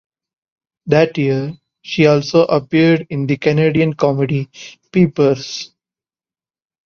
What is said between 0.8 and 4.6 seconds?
That year, she also appeared in the Canadian comedy